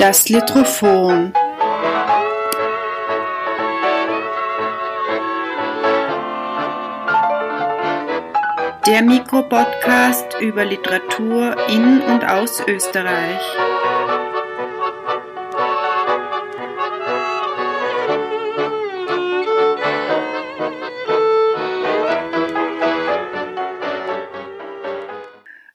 [0.00, 1.34] Das Litrophon.
[8.86, 13.42] Der Mikropodcast über Literatur in und aus Österreich.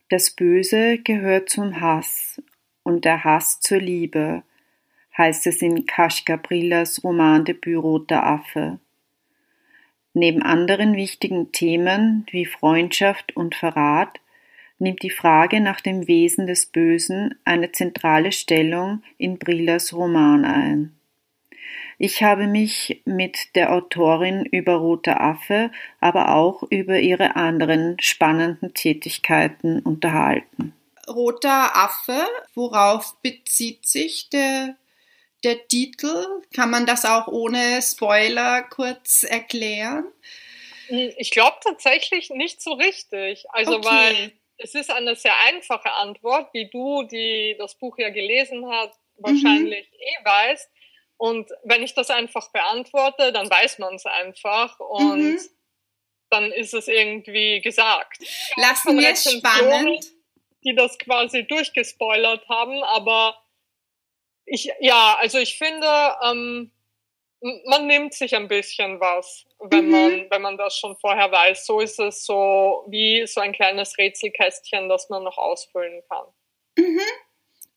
[0.09, 2.34] Das Böse gehört zum Hass
[2.85, 4.43] und der Hass zur Liebe,
[5.17, 8.79] heißt es in Kaschka Brillas Romandebüt Roter Affe.
[10.13, 14.21] Neben anderen wichtigen Themen wie Freundschaft und Verrat
[14.79, 20.95] nimmt die Frage nach dem Wesen des Bösen eine zentrale Stellung in Brillas Roman ein.
[21.97, 25.71] Ich habe mich mit der Autorin über Roter Affe,
[26.01, 30.73] aber auch über ihre anderen spannenden Tätigkeiten unterhalten.
[31.07, 34.75] Roter Affe, worauf bezieht sich der,
[35.43, 36.25] der Titel?
[36.53, 40.05] Kann man das auch ohne Spoiler kurz erklären?
[41.17, 43.45] Ich glaube tatsächlich nicht so richtig.
[43.49, 43.87] Also okay.
[43.87, 48.99] weil es ist eine sehr einfache Antwort, wie du, die das Buch ja gelesen hast,
[49.17, 49.99] wahrscheinlich mhm.
[49.99, 50.69] eh weißt.
[51.17, 55.39] Und wenn ich das einfach beantworte, dann weiß man es einfach und mhm.
[56.29, 58.19] dann ist es irgendwie gesagt.
[58.57, 60.05] Lassen wir es spannend.
[60.65, 63.35] Die das quasi durchgespoilert haben, aber
[64.45, 65.87] ich, ja, also ich finde,
[66.23, 66.71] ähm,
[67.65, 69.91] man nimmt sich ein bisschen was, wenn mhm.
[69.91, 71.65] man, wenn man das schon vorher weiß.
[71.65, 76.25] So ist es so wie so ein kleines Rätselkästchen, das man noch ausfüllen kann.
[76.77, 77.01] Mhm.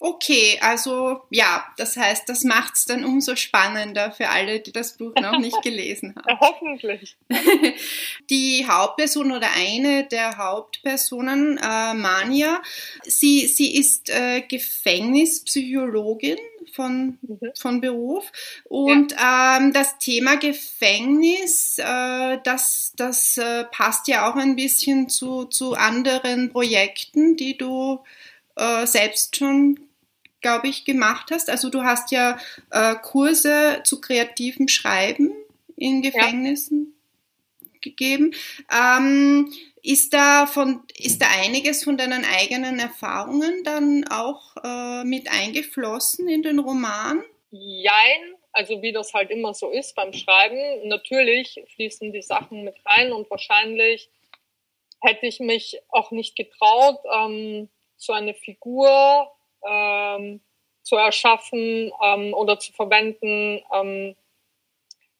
[0.01, 4.97] Okay, also ja, das heißt, das macht es dann umso spannender für alle, die das
[4.97, 6.39] Buch noch nicht gelesen haben.
[6.39, 7.17] Hoffentlich.
[8.31, 12.63] Die Hauptperson oder eine der Hauptpersonen, äh, Mania,
[13.03, 16.39] sie, sie ist äh, Gefängnispsychologin
[16.73, 17.51] von, mhm.
[17.59, 18.31] von Beruf
[18.65, 19.57] und ja.
[19.57, 25.75] ähm, das Thema Gefängnis, äh, das, das äh, passt ja auch ein bisschen zu, zu
[25.75, 27.99] anderen Projekten, die du
[28.55, 29.88] äh, selbst schon
[30.41, 31.51] glaube ich, gemacht hast.
[31.51, 32.39] Also du hast ja
[32.71, 35.33] äh, Kurse zu kreativem Schreiben
[35.77, 36.95] in Gefängnissen
[37.61, 37.69] ja.
[37.81, 38.35] gegeben.
[38.73, 45.31] Ähm, ist da von, ist da einiges von deinen eigenen Erfahrungen dann auch äh, mit
[45.31, 47.23] eingeflossen in den Roman?
[47.51, 50.89] Jein, also wie das halt immer so ist beim Schreiben.
[50.89, 54.11] Natürlich fließen die Sachen mit rein und wahrscheinlich
[55.01, 59.31] hätte ich mich auch nicht getraut, ähm, so eine Figur
[59.67, 60.41] ähm,
[60.83, 64.17] zu erschaffen ähm, oder zu verwenden, ähm,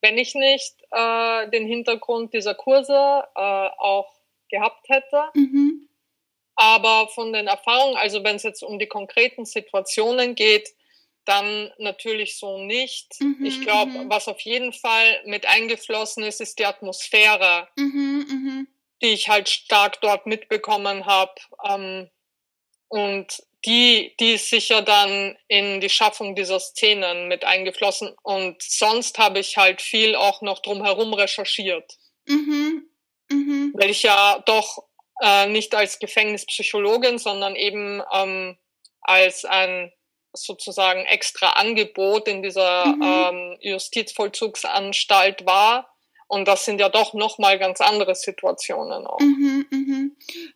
[0.01, 4.13] wenn ich nicht äh, den Hintergrund dieser Kurse äh, auch
[4.49, 5.25] gehabt hätte.
[5.35, 5.89] Mhm.
[6.55, 10.69] Aber von den Erfahrungen, also wenn es jetzt um die konkreten Situationen geht,
[11.25, 13.21] dann natürlich so nicht.
[13.21, 14.11] Mhm, ich glaube, mhm.
[14.11, 18.69] was auf jeden Fall mit eingeflossen ist, ist die Atmosphäre, mhm, mhm.
[19.03, 21.35] die ich halt stark dort mitbekommen habe.
[21.69, 22.09] Ähm,
[22.89, 28.15] und die, die ist sicher dann in die Schaffung dieser Szenen mit eingeflossen.
[28.23, 31.99] Und sonst habe ich halt viel auch noch drumherum recherchiert.
[32.27, 32.89] Mhm.
[33.31, 33.73] Mhm.
[33.75, 34.85] Weil ich ja doch
[35.21, 38.57] äh, nicht als Gefängnispsychologin, sondern eben ähm,
[39.01, 39.93] als ein
[40.33, 43.03] sozusagen extra Angebot in dieser mhm.
[43.03, 45.91] ähm, Justizvollzugsanstalt war
[46.29, 49.19] und das sind ja doch nochmal ganz andere Situationen auch.
[49.19, 50.08] Mhm, mhm.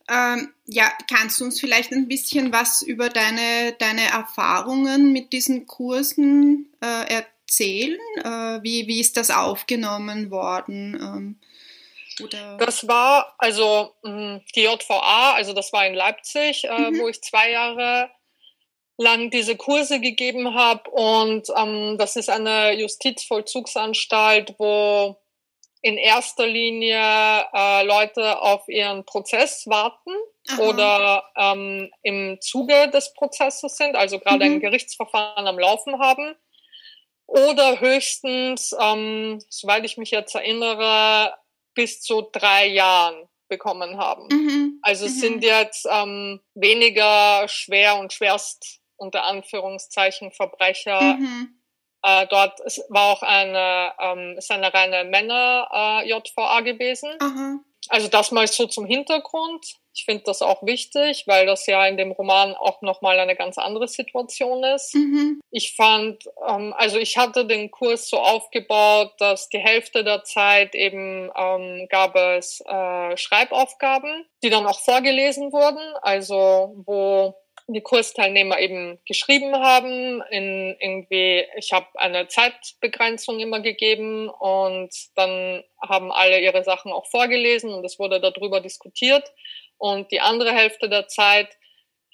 [0.09, 5.67] Ähm, ja, kannst du uns vielleicht ein bisschen was über deine, deine Erfahrungen mit diesen
[5.67, 7.99] Kursen äh, erzählen?
[8.19, 10.95] Äh, wie, wie ist das aufgenommen worden?
[11.01, 11.41] Ähm,
[12.23, 12.57] oder?
[12.59, 16.99] Das war also mh, die JVA, also das war in Leipzig, äh, mhm.
[16.99, 18.11] wo ich zwei Jahre
[18.99, 25.17] lang diese Kurse gegeben habe und ähm, das ist eine Justizvollzugsanstalt, wo
[25.83, 26.97] in erster Linie
[27.53, 30.13] äh, Leute auf ihren Prozess warten
[30.49, 30.63] Aha.
[30.63, 34.55] oder ähm, im Zuge des Prozesses sind, also gerade mhm.
[34.55, 36.35] ein Gerichtsverfahren am Laufen haben.
[37.27, 41.35] Oder höchstens, ähm, soweit ich mich jetzt erinnere,
[41.75, 44.29] bis zu drei Jahren bekommen haben.
[44.31, 44.79] Mhm.
[44.83, 45.21] Also es mhm.
[45.21, 51.62] sind jetzt ähm, weniger schwer und schwerst unter Anführungszeichen Verbrecher mhm.
[52.03, 57.11] Äh, dort ist, war auch eine, ähm, ist eine reine Männer-JVA äh, gewesen.
[57.21, 57.61] Aha.
[57.89, 59.77] Also das mal so zum Hintergrund.
[59.95, 63.59] Ich finde das auch wichtig, weil das ja in dem Roman auch nochmal eine ganz
[63.59, 64.95] andere Situation ist.
[64.95, 65.41] Mhm.
[65.51, 70.75] Ich fand, ähm, also ich hatte den Kurs so aufgebaut, dass die Hälfte der Zeit
[70.75, 77.35] eben ähm, gab es äh, Schreibaufgaben, die dann auch vorgelesen wurden, also wo
[77.73, 80.23] die Kursteilnehmer eben geschrieben haben.
[80.31, 87.07] In irgendwie, ich habe eine Zeitbegrenzung immer gegeben und dann haben alle ihre Sachen auch
[87.07, 89.33] vorgelesen und es wurde darüber diskutiert.
[89.79, 91.49] Und die andere Hälfte der Zeit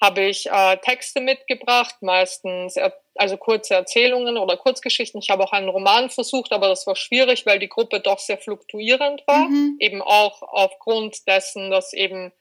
[0.01, 5.21] habe ich äh, Texte mitgebracht, meistens er, also kurze Erzählungen oder Kurzgeschichten.
[5.21, 8.39] Ich habe auch einen Roman versucht, aber das war schwierig, weil die Gruppe doch sehr
[8.39, 9.49] fluktuierend war.
[9.49, 9.77] Mhm.
[9.81, 12.33] Eben auch aufgrund dessen, dass eben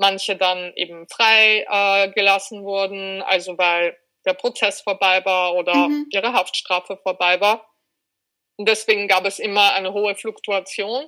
[0.00, 6.06] manche dann eben frei äh, gelassen wurden, also weil der Prozess vorbei war oder mhm.
[6.10, 7.66] ihre Haftstrafe vorbei war.
[8.56, 11.06] Und deswegen gab es immer eine hohe Fluktuation.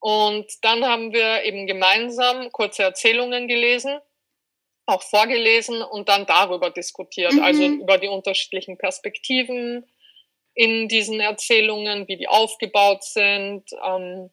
[0.00, 3.98] Und dann haben wir eben gemeinsam kurze Erzählungen gelesen,
[4.86, 7.42] auch vorgelesen und dann darüber diskutiert, mhm.
[7.42, 9.90] also über die unterschiedlichen Perspektiven
[10.54, 14.30] in diesen Erzählungen, wie die aufgebaut sind, ähm,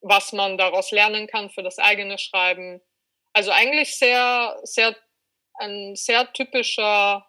[0.00, 2.80] was man daraus lernen kann für das eigene Schreiben.
[3.32, 4.96] Also eigentlich sehr, sehr,
[5.54, 7.26] ein sehr typischer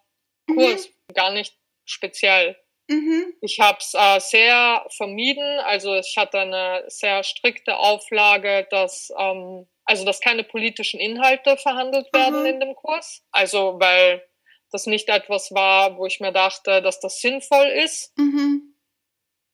[0.47, 0.55] mhm.
[0.55, 1.13] Kurs, mhm.
[1.13, 2.57] gar nicht speziell.
[2.87, 3.33] Mhm.
[3.41, 9.67] Ich habe es äh, sehr vermieden, also ich hatte eine sehr strikte Auflage, dass ähm,
[9.85, 12.45] also dass keine politischen Inhalte verhandelt werden mhm.
[12.45, 13.23] in dem Kurs.
[13.31, 14.23] Also weil
[14.71, 18.17] das nicht etwas war, wo ich mir dachte, dass das sinnvoll ist.
[18.17, 18.75] Mhm.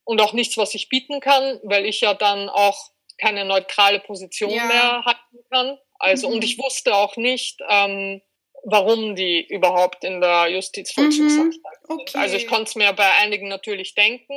[0.04, 4.52] Und auch nichts, was ich bieten kann, weil ich ja dann auch keine neutrale Position
[4.52, 4.66] ja.
[4.66, 5.78] mehr halten kann.
[6.00, 6.36] Also, mhm.
[6.36, 8.22] und ich wusste auch nicht, ähm,
[8.64, 11.96] warum die überhaupt in der Justizvollzugsanstalt mhm.
[11.96, 12.12] okay.
[12.12, 12.22] sind.
[12.22, 14.36] Also ich konnte es mir bei einigen natürlich denken,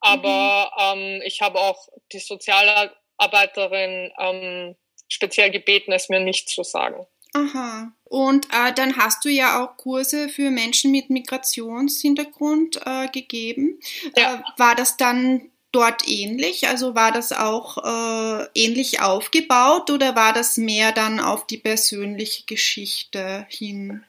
[0.00, 1.00] aber mhm.
[1.00, 4.76] ähm, ich habe auch die Sozialarbeiterin ähm,
[5.08, 7.06] speziell gebeten, es mir nicht zu sagen.
[7.34, 7.92] Aha.
[8.04, 13.80] Und äh, dann hast du ja auch Kurse für Menschen mit Migrationshintergrund äh, gegeben.
[14.16, 14.36] Ja.
[14.36, 16.68] Äh, war das dann dort ähnlich?
[16.68, 22.44] Also war das auch äh, ähnlich aufgebaut oder war das mehr dann auf die persönliche
[22.44, 24.04] Geschichte hin?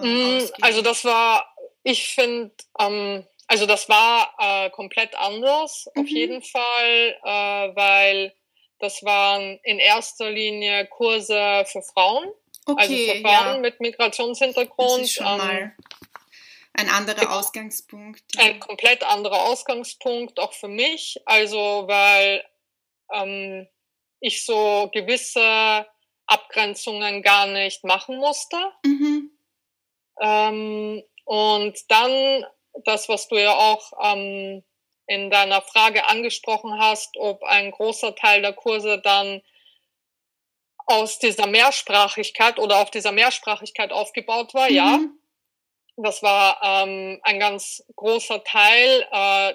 [0.00, 6.02] Äh, also das war, ich finde, ähm, also das war äh, komplett anders mhm.
[6.02, 8.34] auf jeden Fall, äh, weil
[8.78, 12.28] das waren in erster Linie Kurse für Frauen.
[12.64, 13.58] Okay, also für Frauen ja.
[13.58, 15.00] mit Migrationshintergrund.
[15.00, 15.76] Das ist schon ähm, mal
[16.74, 18.22] ein anderer Ausgangspunkt.
[18.38, 21.20] Ein komplett anderer Ausgangspunkt, auch für mich.
[21.26, 22.44] Also, weil
[23.12, 23.68] ähm,
[24.20, 25.86] ich so gewisse
[26.26, 28.56] Abgrenzungen gar nicht machen musste.
[28.84, 29.30] Mhm.
[30.20, 32.44] Ähm, und dann
[32.84, 34.64] das, was du ja auch ähm,
[35.06, 39.42] in deiner Frage angesprochen hast, ob ein großer Teil der Kurse dann
[40.86, 44.74] aus dieser Mehrsprachigkeit oder auf dieser Mehrsprachigkeit aufgebaut war, mhm.
[44.74, 45.00] ja.
[45.96, 49.54] Das war ähm, ein ganz großer Teil äh,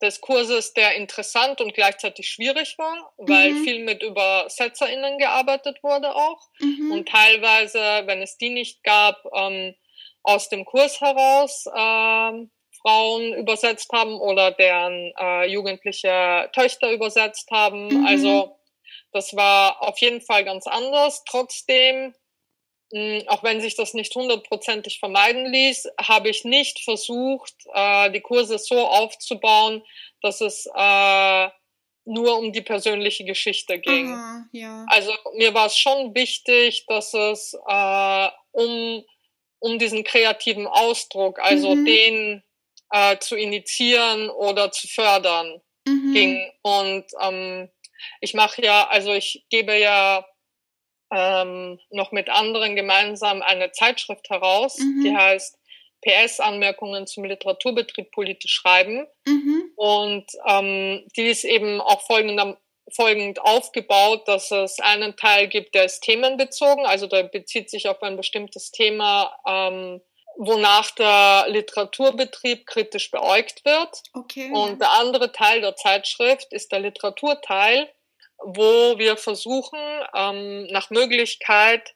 [0.00, 3.64] des Kurses, der interessant und gleichzeitig schwierig war, weil mhm.
[3.64, 6.40] viel mit ÜbersetzerInnen gearbeitet wurde auch.
[6.60, 6.92] Mhm.
[6.92, 9.74] Und teilweise, wenn es die nicht gab, ähm,
[10.22, 12.50] aus dem Kurs heraus ähm,
[12.82, 17.88] Frauen übersetzt haben oder deren äh, jugendliche Töchter übersetzt haben.
[17.88, 18.06] Mhm.
[18.06, 18.56] Also
[19.12, 21.24] das war auf jeden Fall ganz anders.
[21.24, 22.14] Trotzdem
[23.26, 28.58] auch wenn sich das nicht hundertprozentig vermeiden ließ, habe ich nicht versucht, äh, die Kurse
[28.58, 29.82] so aufzubauen,
[30.22, 31.48] dass es äh,
[32.06, 34.10] nur um die persönliche Geschichte ging.
[34.10, 34.86] Aha, ja.
[34.88, 39.04] Also mir war es schon wichtig, dass es äh, um,
[39.58, 41.84] um diesen kreativen Ausdruck, also mhm.
[41.84, 42.42] den
[43.20, 46.12] zu initiieren oder zu fördern mhm.
[46.14, 46.52] ging.
[46.62, 47.68] Und ähm,
[48.22, 50.24] ich mache ja, also ich gebe ja
[51.12, 55.04] ähm, noch mit anderen gemeinsam eine Zeitschrift heraus, mhm.
[55.04, 55.58] die heißt
[56.02, 59.06] PS Anmerkungen zum Literaturbetrieb politisch schreiben.
[59.26, 59.72] Mhm.
[59.76, 62.58] Und ähm, die ist eben auch folgender,
[62.92, 68.02] folgend aufgebaut, dass es einen Teil gibt, der ist themenbezogen, also der bezieht sich auf
[68.02, 70.00] ein bestimmtes Thema, ähm,
[70.36, 74.02] wonach der Literaturbetrieb kritisch beäugt wird.
[74.14, 74.50] Okay.
[74.52, 77.88] Und der andere Teil der Zeitschrift ist der Literaturteil,
[78.38, 79.78] wo wir versuchen,
[80.14, 81.94] ähm, nach Möglichkeit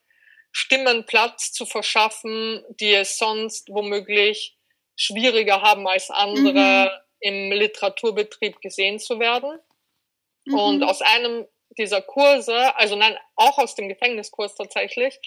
[0.51, 4.55] Stimmen Platz zu verschaffen, die es sonst womöglich
[4.95, 6.99] schwieriger haben als andere mhm.
[7.19, 9.59] im Literaturbetrieb gesehen zu werden.
[10.45, 10.53] Mhm.
[10.53, 11.47] Und aus einem
[11.77, 15.19] dieser Kurse, also nein, auch aus dem Gefängniskurs tatsächlich,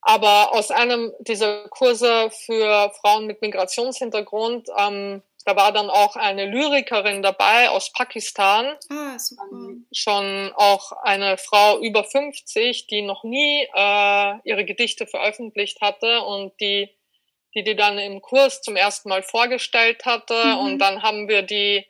[0.00, 6.46] aber aus einem dieser Kurse für Frauen mit Migrationshintergrund ähm, da war dann auch eine
[6.46, 8.76] Lyrikerin dabei aus Pakistan.
[8.90, 9.42] Ah, super.
[9.52, 16.22] Ähm, schon auch eine Frau über 50, die noch nie äh, ihre Gedichte veröffentlicht hatte
[16.22, 16.88] und die,
[17.54, 20.34] die die dann im Kurs zum ersten Mal vorgestellt hatte.
[20.34, 20.58] Mhm.
[20.58, 21.86] Und dann haben wir die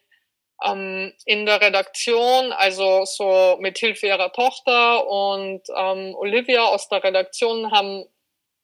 [0.64, 7.04] ähm, in der Redaktion, also so mit Hilfe ihrer Tochter und ähm, Olivia aus der
[7.04, 8.04] Redaktion haben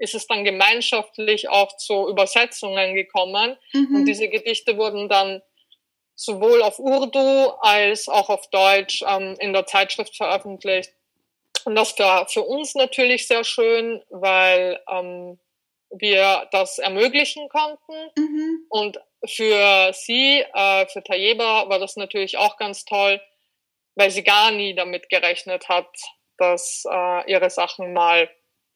[0.01, 3.57] ist es dann gemeinschaftlich auch zu Übersetzungen gekommen.
[3.73, 3.95] Mhm.
[3.95, 5.43] Und diese Gedichte wurden dann
[6.15, 10.93] sowohl auf Urdu als auch auf Deutsch ähm, in der Zeitschrift veröffentlicht.
[11.65, 15.39] Und das war für uns natürlich sehr schön, weil ähm,
[15.91, 18.11] wir das ermöglichen konnten.
[18.17, 18.67] Mhm.
[18.71, 23.21] Und für sie, äh, für Tayeba, war das natürlich auch ganz toll,
[23.97, 25.91] weil sie gar nie damit gerechnet hat,
[26.39, 28.31] dass äh, ihre Sachen mal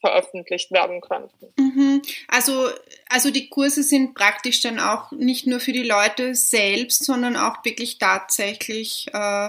[0.04, 1.54] veröffentlicht werden könnten.
[1.56, 2.02] Mhm.
[2.28, 2.68] Also,
[3.08, 7.64] also die Kurse sind praktisch dann auch nicht nur für die Leute selbst, sondern auch
[7.64, 9.48] wirklich tatsächlich äh,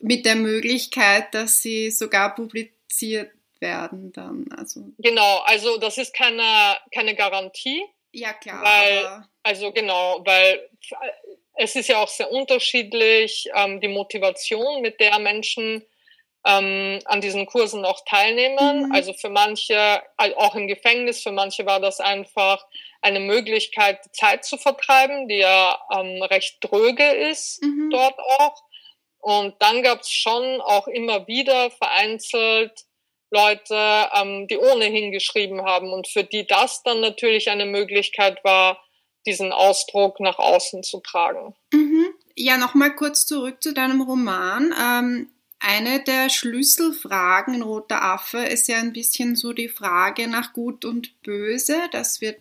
[0.00, 3.30] mit der Möglichkeit, dass sie sogar publiziert
[3.60, 4.46] werden dann.
[4.56, 7.84] Also genau, also das ist keine, keine Garantie.
[8.12, 8.64] Ja, klar.
[8.64, 10.68] Weil, also genau, weil
[11.54, 15.84] es ist ja auch sehr unterschiedlich, ähm, die Motivation, mit der Menschen
[16.46, 18.86] ähm, an diesen Kursen auch teilnehmen.
[18.86, 18.92] Mhm.
[18.92, 22.64] Also für manche, auch im Gefängnis, für manche war das einfach
[23.00, 27.90] eine Möglichkeit, Zeit zu vertreiben, die ja ähm, recht dröge ist mhm.
[27.90, 28.62] dort auch.
[29.20, 32.84] Und dann gab es schon auch immer wieder vereinzelt
[33.30, 38.82] Leute, ähm, die ohnehin geschrieben haben und für die das dann natürlich eine Möglichkeit war,
[39.26, 41.54] diesen Ausdruck nach außen zu tragen.
[41.72, 42.06] Mhm.
[42.36, 44.72] Ja, nochmal kurz zurück zu deinem Roman.
[44.80, 50.52] Ähm, eine der Schlüsselfragen in Roter Affe ist ja ein bisschen so die Frage nach
[50.52, 51.76] Gut und Böse.
[51.90, 52.38] Das wird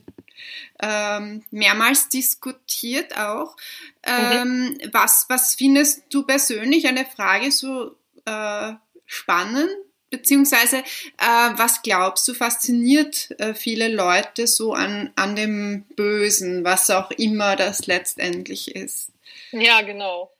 [0.81, 3.55] ähm, mehrmals diskutiert auch.
[4.03, 4.89] Ähm, mhm.
[4.91, 7.95] was, was findest du persönlich eine Frage so
[8.25, 8.73] äh,
[9.05, 9.69] spannend?
[10.09, 16.89] Beziehungsweise, äh, was glaubst du, fasziniert äh, viele Leute so an, an dem Bösen, was
[16.89, 19.11] auch immer das letztendlich ist?
[19.51, 20.31] Ja, genau.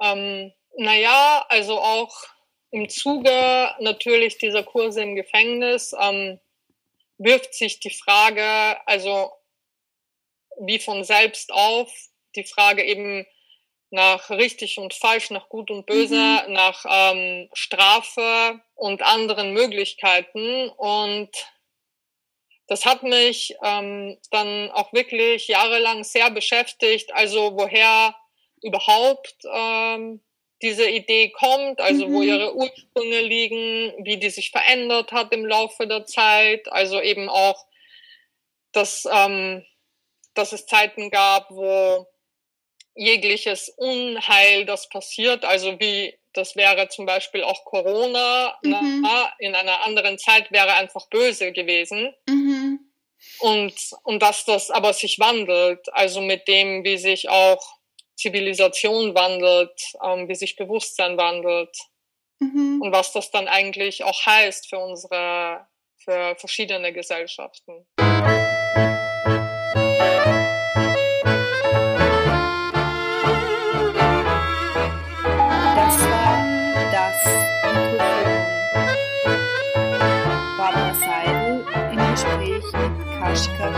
[0.00, 2.24] Ähm, naja, also auch
[2.70, 6.38] im Zuge natürlich dieser Kurse im Gefängnis ähm,
[7.18, 8.44] wirft sich die Frage,
[8.86, 9.32] also
[10.60, 11.90] wie von selbst auf,
[12.36, 13.26] die Frage eben
[13.90, 16.52] nach richtig und falsch, nach gut und böse, mhm.
[16.52, 20.68] nach ähm, Strafe und anderen Möglichkeiten.
[20.68, 21.30] Und
[22.68, 27.12] das hat mich ähm, dann auch wirklich jahrelang sehr beschäftigt.
[27.14, 28.14] Also woher
[28.62, 30.20] überhaupt ähm,
[30.62, 32.12] diese Idee kommt, also mhm.
[32.12, 36.70] wo ihre Ursprünge liegen, wie die sich verändert hat im Laufe der Zeit.
[36.72, 37.66] Also eben auch,
[38.72, 39.64] dass, ähm,
[40.34, 42.06] dass es Zeiten gab, wo
[42.94, 49.02] jegliches Unheil, das passiert, also wie das wäre zum Beispiel auch Corona, mhm.
[49.02, 52.14] na, in einer anderen Zeit wäre einfach böse gewesen.
[52.28, 52.80] Mhm.
[53.40, 53.74] Und,
[54.04, 57.77] und dass das aber sich wandelt, also mit dem, wie sich auch
[58.18, 61.76] Zivilisation wandelt, ähm, wie sich Bewusstsein wandelt
[62.40, 62.82] mhm.
[62.82, 67.86] und was das dann eigentlich auch heißt für unsere, für verschiedene Gesellschaften.
[83.38, 83.77] Folge entstanden